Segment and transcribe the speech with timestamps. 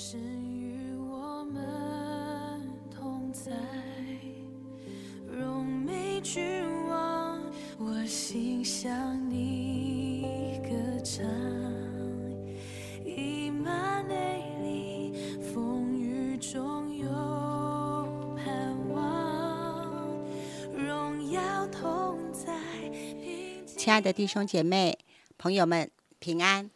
[0.00, 0.16] 神
[0.48, 1.60] 与我们
[2.88, 3.50] 同在，
[5.26, 6.40] 荣美君
[6.86, 7.42] 王，
[7.80, 8.88] 我心向
[9.28, 11.26] 你歌唱。
[13.04, 17.08] 以马内利，风雨中有
[18.36, 20.16] 盼望，
[20.76, 22.56] 荣耀同在。
[23.66, 24.96] 亲爱的弟兄姐妹、
[25.36, 25.90] 朋友们，
[26.20, 26.70] 平安。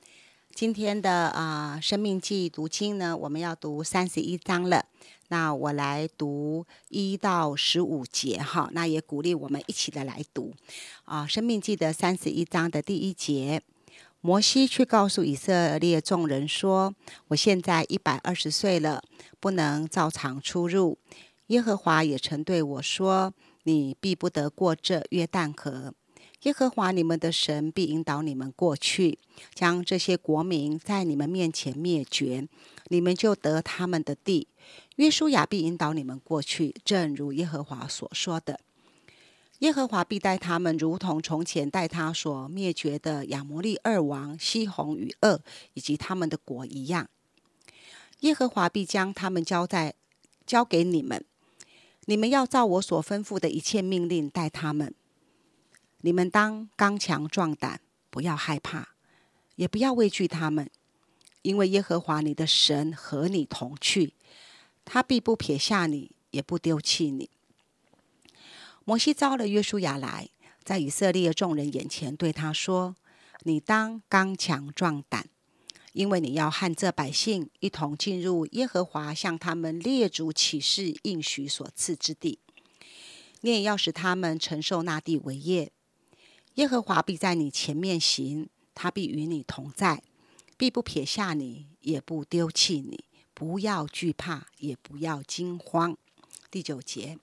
[0.55, 4.85] 今天的啊、生命记》读经呢，我们要读三十一章了。
[5.29, 10.53] 那我来读一到十五节哈，那也鼓励我们一起的来读
[11.05, 13.63] 啊，生命记》的三十一章的第一节。
[14.21, 16.95] 摩西去告诉以色列众人说
[17.29, 19.03] ：“我现在一百二十岁了，
[19.41, 20.99] 不能照常出入。
[21.47, 23.33] 耶和华也曾对我说：
[23.65, 25.95] 你必不得过这约旦河。
[26.43, 29.19] 耶和华你们的神必引导你们过去，
[29.55, 32.49] 将这些国民在你们面前灭绝，
[32.89, 34.49] 你们就得他们的地。
[34.97, 38.59] 约书亚必引导你们过去，正如耶和华所说的。
[39.61, 45.41] 耶和华必待他们如同从前待他所灭绝的亚摩利二王西宏与恶
[45.75, 47.09] 以及他们的国一样。
[48.21, 49.95] 耶和华必将他们交在
[50.45, 51.25] 交给你们，
[52.07, 54.93] 你们要照我所吩咐的一切命令待他们。
[56.03, 58.89] 你们当刚强壮胆，不要害怕，
[59.57, 60.69] 也不要畏惧他们，
[61.43, 64.15] 因为耶和华你的神和你同去，
[64.85, 67.31] 他必不撇下你，也不丢弃你。
[68.85, 70.29] 摩西招了约书亚来，
[70.65, 72.97] 在以色列众人眼前对他说
[73.45, 75.29] ：“你当刚强壮胆，
[75.93, 82.41] 因为你要和这百姓一同进入耶和华向他们列祖起誓应许所赐之地。
[83.43, 85.71] 你也要使他们承受那地为业。
[86.57, 90.03] 耶和华必在你前面行，他必与你同在，
[90.59, 93.05] 必不撇下你，也不丢弃你。
[93.33, 95.97] 不要惧怕，也不要惊慌。”
[96.51, 97.19] 第九节。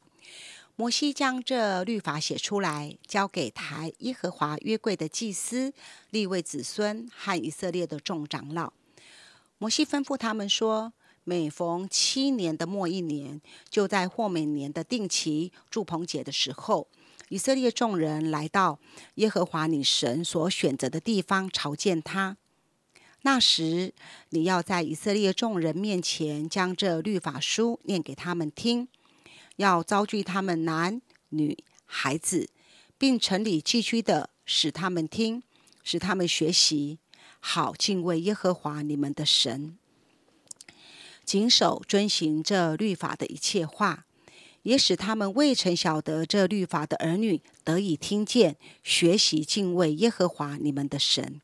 [0.76, 5.74] 摩西将这律法写出来，交给台耶和华约柜的祭司、
[6.10, 8.74] 立位子孙和以色列的众长老。
[9.58, 10.94] 摩西吩咐他们说：
[11.24, 16.88] 每逢七年的末一年，就在或每年的定期祝棚节的时候，
[17.30, 18.80] 以色列众人来到
[19.16, 22.38] 耶和华你神所选择的地方朝见他。
[23.22, 23.94] 那时，
[24.30, 28.88] 你要在以色列众人面前将这律法书念给他们听。
[29.58, 32.50] 要招聚他们男女孩子，
[32.98, 35.44] 并城里寄居的，使他们听，
[35.84, 37.00] 使他们学习，
[37.42, 39.78] 好敬畏耶和华你们的神，
[41.26, 44.06] 谨守遵行这律法的一切话，
[44.64, 51.42] 也使他们未曾晓得这律法的儿女得以听见，学习敬畏耶和华你们的神。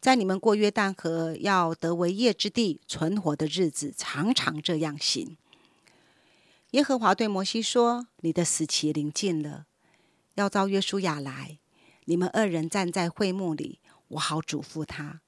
[0.00, 5.36] 在你们过约旦河要得为业之地存活的日子，常常这样行。
[6.70, 9.66] 耶和华对摩西说：“你的死期临近了，
[10.36, 11.58] 要召约书亚来，
[12.06, 15.20] 你们二人站在会幕里，我好嘱咐他。”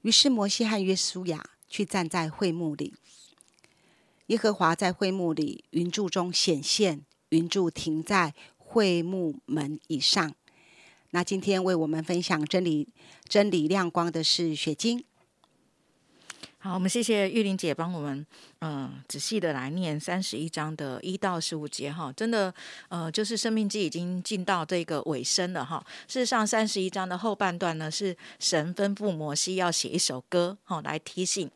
[0.00, 2.94] 于是摩西和约书亚去站在会幕里。
[4.28, 10.34] 耶和华在会幕里云柱中显现，云柱停在会幕门以上。
[11.10, 12.88] 那今天为我们分享真理、
[13.28, 15.04] 真理亮光的是雪晶。
[16.56, 18.26] 好，我们谢谢玉玲姐帮我们
[18.60, 22.52] 嗯、仔细的来念三十一章的一到十五节哈，真的
[22.88, 25.84] 呃就是生命记已经进到这个尾声了哈。
[26.08, 31.50] 事实上，三十一章的后半段呢是神吩咐摩西要写一首歌哈来提醒。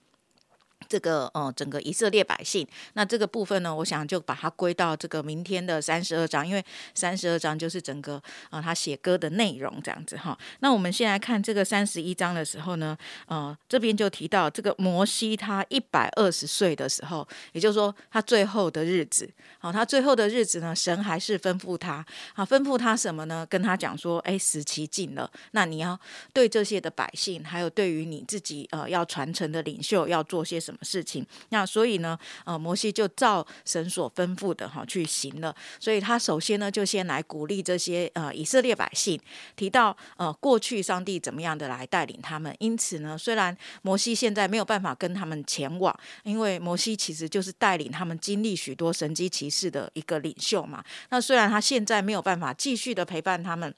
[0.89, 10.37] 这个呃，整个以色列百姓，那这个部分呢，我想就把它归到这个明天的三十二章，因为三十二章就是整个啊、他写歌的内容这样子哈。
[10.61, 19.29] 那我们先来看这个三十一章的时候呢，呃，这边就提到这个摩西他一百二十岁的时候，也就是说他最后的日子，
[19.59, 23.47] 好、他最后的日子呢，神还是吩咐他啊，吩咐他什么呢？
[23.49, 25.99] 跟他讲说，哎，时期近了，那你要
[26.33, 31.27] 对这些的百姓，还有对于你自己呃要传承的领袖，要做些什么事情？
[31.51, 35.55] 那所以呢，呃，摩西就照神所吩咐的哈去行了。
[35.79, 39.21] 所以他首先呢，就先来鼓励这些呃以色列百姓，
[39.57, 42.55] 提到呃过去上帝怎么样的来带领他们。
[42.59, 50.85] 因此呢，虽然摩西现在没有办法跟他们前往，因为摩西其实就是带领他们经历许多神机骑士的一个领袖嘛。
[51.11, 53.75] 那虽然他现在没有办法继续的陪伴他们。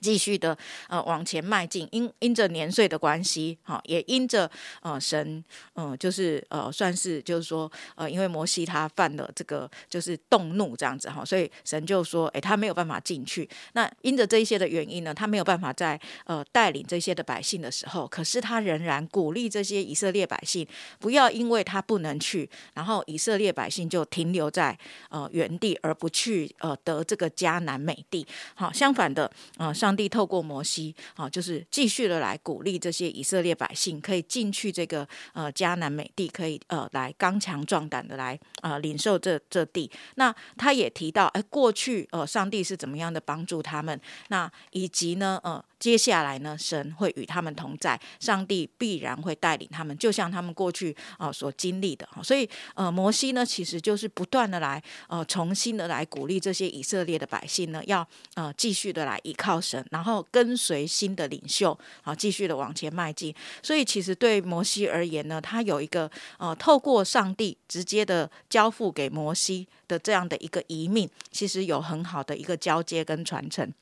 [0.00, 0.56] 继续的
[0.88, 4.50] 呃往前迈进，因因着年岁的关系，哈，也因着
[4.80, 13.48] 呃神，嗯，就是呃算是就是说呃，因为摩西他犯了这个就是动怒这样子哈，所以神就说，哎，他没有办法进去。
[13.72, 20.66] 那因着这一些的原因呢，他没有办法在呃带领这些的百姓的时候，可是他仍然鼓励这些以色列百姓
[20.98, 24.78] 不要因为他不能去，然后以色列百姓就停留在
[25.10, 28.26] 呃原地而不去呃得这个迦南美地。
[28.54, 29.87] 好，相反的，呃上。
[29.88, 39.90] 上帝透过摩西啊，就是继续的来鼓励这些以色列百姓，可以进去这个呃迦南美地，可以呃来刚强壮胆的来呃领受这这地。
[40.16, 43.98] 那他也提到，哎，过去呃上帝是怎么样的帮助他们，
[44.28, 45.64] 那以及呢呃。
[45.78, 52.08] 接下来呢，神会与他们同在，上帝必然会带领他们，就像他们过去啊所经历的。
[52.20, 58.04] 所以，呃，摩西呢，其实就是不断的来，呃，重新的来鼓励这些以色列的百姓呢，要
[58.34, 63.34] 呃继续的来依靠神，然后跟随新的领袖，好，继续的往前迈进。
[63.62, 73.72] 所以，其实对摩西而言呢，他有一个呃，透过上帝直接的交付给摩西的这样的一个遗命，其实有很好的一个交接跟传承。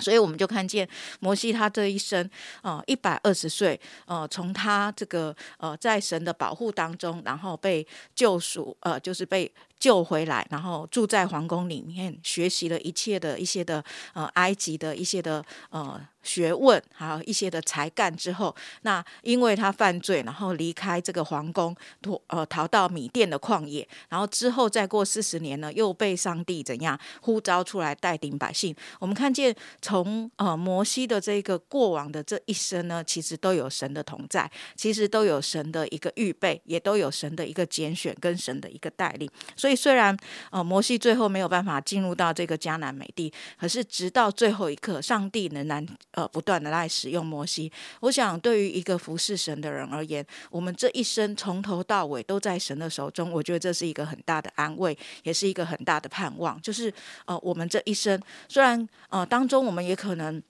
[0.00, 0.88] 所以我们就看见
[1.18, 2.30] 摩西他这一生，
[2.62, 9.50] 呃，一百二十岁，呃，从他这个呃在神的保护当中，然后被救赎，呃，就是被。
[9.78, 28.74] 救回来，然后住在皇宫里面，学习了一切的一些的呃埃及的一些的呃学问，还有一些的才干之后，那因为他犯罪，然后离开这个皇宫，逃呃逃到米甸的旷野，然后之后再过四十年呢，又被上帝怎样呼召出来带领百姓。
[28.98, 39.67] 我们看见从呃摩西的这个过往的这一生呢，其实都有神的同在，其实都有神的一个预备，也都有神的一个拣选跟神的一个带领，所以。
[39.68, 40.16] 所以虽然
[40.50, 43.30] 呃摩西最后没有办法进入到这个迦南美地，
[43.60, 47.70] 可是直到最后一刻，上帝仍然呃不断的来使用摩西。
[48.00, 56.58] 我想对于一个服侍神的人而言，我们这一生从头到尾都在神的手中，我觉得这是一个很大的安慰，也是一个很大的盼望。
[56.62, 56.90] 就是
[57.26, 58.18] 呃我们这一生
[58.48, 60.42] 虽然呃当中我们也可能。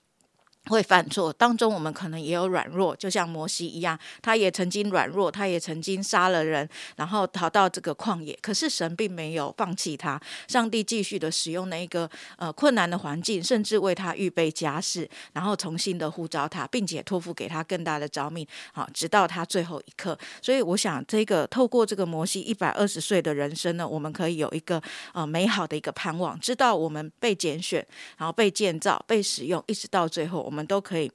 [0.69, 8.39] 会犯错，当中我们可能也有软弱，就像摩西一样，他也曾经软弱，他也曾经杀了人，然后逃到这个旷野。
[8.43, 20.19] 可是神并没有放弃他，上帝继续的使用那一个呃困难的环境，甚至为他预备家事，然后重新的呼召他，并且托付给他更大的召命，好，直到他最后一刻。
[20.43, 24.83] 所以我想，这个透过这个摩西一百二十岁的人生呢，我们可以有一个
[25.15, 27.87] 呃美好的一个盼望，知道我们被拣选，
[28.19, 30.58] 然后被建造、被使用，一直到最后我们。
[30.59, 31.13] 我们都可以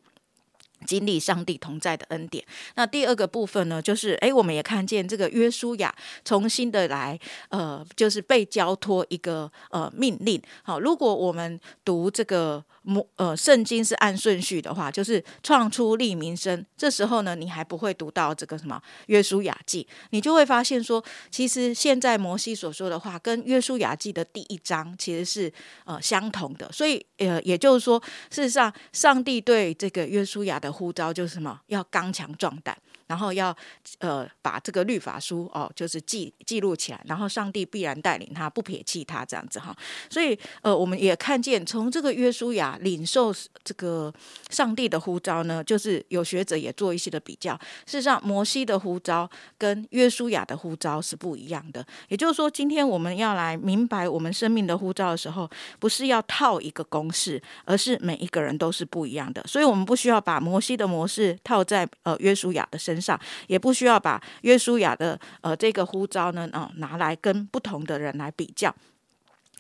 [0.84, 2.44] 经历上帝同在的恩典。
[2.76, 5.94] 那第二个部分呢，就是哎，我们也看见这个约书亚
[6.26, 7.20] 重新的来，
[7.50, 10.42] 呃，就是被交托一个呃命令。
[10.64, 12.64] 好，如果我们读这个。
[12.86, 16.66] 摩呃，圣经是按顺序的话，就是创出立民生。
[16.76, 21.02] 这时候呢，你还不会读到这个什么约书亚记，你就会发现说，
[21.32, 25.54] 其实现在摩西所说的话跟约书亚记的第一章其实是
[25.86, 26.70] 呃相同的。
[26.74, 27.98] 所以呃，也就是说，
[28.30, 32.76] 事实上，上帝对这个约书亚的呼召就是什么，要刚强壮胆。
[33.08, 33.56] 然后要
[34.00, 39.76] 呃把这个律法书哦，就是记记录起来，然后上帝必然带领他，不撇弃他这样子哈。
[40.10, 43.34] 所以呃，我们也看见从这个约书亚领受
[43.64, 44.14] 这个
[44.50, 47.54] 上帝的呼召呢，就是有学者也做一些的比较。
[47.86, 51.86] 事实上，摩西的呼召跟约书亚的呼召是不一样的。
[52.08, 55.50] 也就是说，今天我们要来明白我们生命的呼召的时候，
[55.80, 59.44] 不是要套一个公式，而是每一个人都是不一样的。
[59.46, 62.94] 所以我们不需要把摩西的模式套在呃约书亚的身。
[62.94, 68.74] 上上也不需要把约书亚的呃这个呼召呢啊拿来跟不同的人来比较，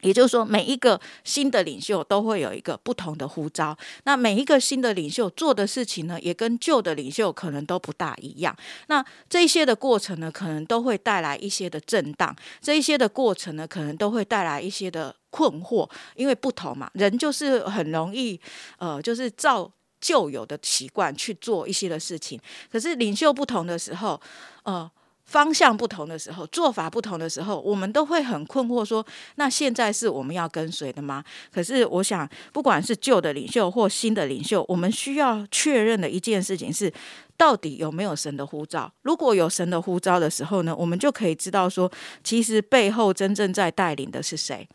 [0.02, 8.56] 也就是说每一个新的领袖都会有一个不同的呼召，那每一个新的领袖做的事情呢也跟旧的领袖可能都不大一样，
[8.88, 18.40] 那这一些的过程呢可能都会带来一些的震荡，这一些的过程呢可能都会带来一些的困惑，因为不同嘛，人就是很容易
[18.78, 19.72] 呃就是照。
[20.04, 22.38] 旧有的习惯去做一些的事情，
[22.70, 24.20] 可是领袖不同的时候，
[24.64, 24.92] 呃，
[25.24, 29.06] 方向不同的时候，做法不同的时候，我们都会很困惑，说
[29.36, 31.24] 那现在是我们要跟随的吗？
[31.54, 36.92] 可是我想，不管是旧的领袖或新的领袖，我们需要确认的一件事情是，
[37.38, 38.92] 到底有没有神的呼召？
[39.04, 41.90] 如果有神的呼召的时候呢，我们就可以知道说，
[42.22, 44.68] 其实背后真正在带领的是谁？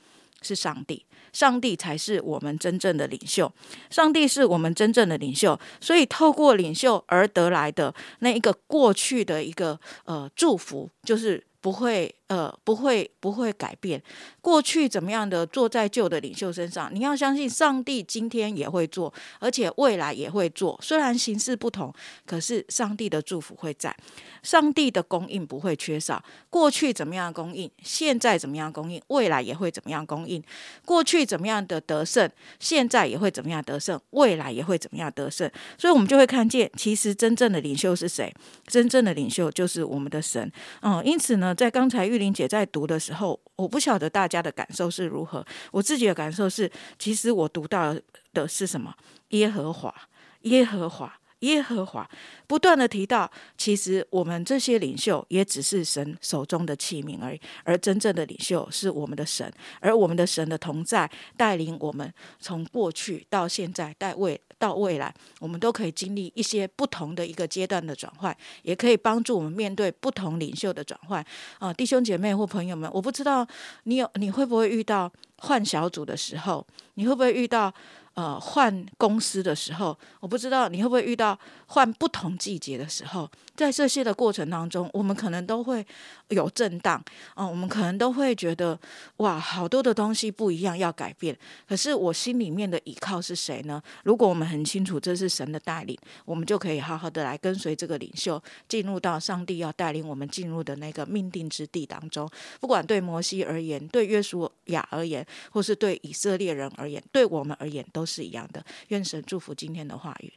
[0.43, 1.05] 是上帝。
[1.31, 3.53] 上帝才是我们真正的领袖，
[3.91, 14.01] 上帝是我们真正的领袖，所以透过领袖而得来的那一个过去的一个呃祝福，就是不会，呃，不会，不会改变。
[14.41, 20.79] 过去怎么样的坐在旧的领袖身上，你要相信上帝今天也会做，而且未来也会做。
[20.81, 21.93] 虽然形式不同，
[22.25, 23.95] 可是上帝的祝福会在，
[24.43, 26.23] 上帝的供应不会缺少。
[26.49, 30.41] 过去怎么样供应，现在怎么样供应，未来也会怎么样供应。
[30.85, 35.51] 过去怎么样的得胜，现在也会怎么样得胜，未来也会怎么样得胜。
[35.77, 38.33] 所以，我们就会看见，其实真正的领袖是谁？
[38.69, 40.51] 真正的领袖就是我们的神。
[40.83, 41.48] 嗯，因此呢。
[41.55, 45.45] 在刚才玉玲姐在读的时候，我不晓得大家的感受是如何。
[45.71, 47.95] 我自己的感受是，其实我读到
[48.33, 48.95] 的是什么？
[49.31, 49.95] 耶和华，
[50.43, 51.19] 耶和华。
[51.41, 52.09] 耶和华
[52.47, 71.25] 不断的提到，其实我们这些领袖也只是神手中的器皿而已，而真正的领袖是我们的神，而我们的神的同在带领我们从过去到现在，带未到未来，我们都可以经历一些不同的一个阶段的转换，也可以帮助我们面对不同领袖的转换。
[71.59, 73.47] 啊，弟兄姐妹或朋友们，我不知道
[73.85, 77.73] 你有你会不会遇到换小组的时候，你会不会遇到？
[78.19, 85.87] 呃，换公司的时候，我不知道你会不会遇到换不同季节的时候，在这些的过程当中，我们可能都会
[86.31, 87.01] 有震荡，
[87.37, 88.77] 嗯，我们可能都会觉得
[89.19, 91.39] 哇，好多的东西不一样，要改变。
[91.69, 93.81] 可是我心里面的依靠是谁呢？
[94.03, 102.29] 如果我们很清楚这是神的带领，我们就可以好好的来跟随这个领袖，进入到上帝要带领我们进入的那个命定之地当中。
[102.59, 108.08] 不管对摩西而言，对约书亚而言，或是对以色列人而言，对我们而言，都。
[108.09, 110.33] 是一样的，愿神祝福今天的话语。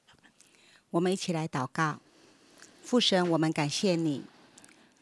[0.90, 2.02] 我们一起来祷告，
[2.84, 4.24] 父神，我们感谢你，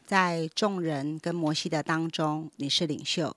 [0.06, 3.34] 在众人跟摩西的当中，你是领袖；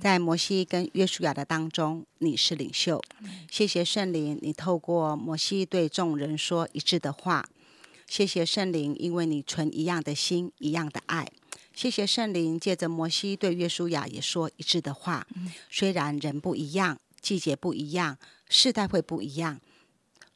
[0.00, 3.00] 在摩西跟约书亚的当中，你是领袖。
[3.48, 7.48] 谢谢圣灵，你透过摩西对众人说一致的话。
[8.06, 11.26] 谢谢圣灵，因为你存一样的心，一样的爱。
[11.74, 15.26] 谢谢圣灵，借着摩西对约书亚也说一致的话。
[15.70, 18.18] 虽然人不一样，季节不一样。
[18.56, 19.60] 世代会不一样，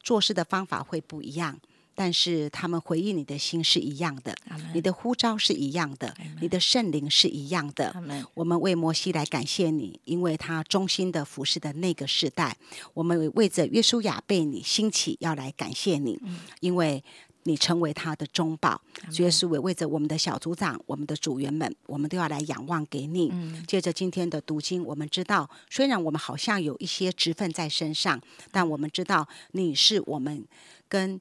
[0.03, 1.57] 做事的方法会不一样，
[1.95, 4.35] 但是他们回应你的心是一样的，
[4.73, 7.95] 你的呼召是一样的，你的圣灵是一样的。
[8.33, 12.51] 我们为摩西来感谢你，因为他忠心的服侍的那个时代；
[12.93, 16.19] 我们为着约书亚被你兴起，要来感谢你，
[16.59, 17.01] 因为。
[17.43, 18.79] 你成为他的中保，
[19.11, 23.31] 主耶稣为为着我们的小组长、我们的组员们，我们都要来仰望给你。
[23.65, 30.45] 接着今天的读经，我们知道，虽然我们好像有一些职分在身上，但我们知道你是我们
[30.87, 31.19] 跟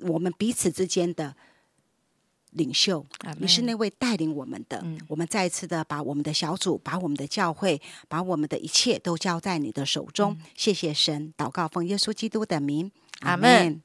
[0.00, 1.34] 我们彼此之间的
[2.52, 3.04] 领袖，
[3.38, 4.82] 你是那位带领我们的。
[5.08, 10.38] 我们再一次的把我们的小组、把我们的教会、把我们的一切都交在你的手中。
[10.54, 13.82] 谢谢神，祷告奉耶稣基督的名，阿门。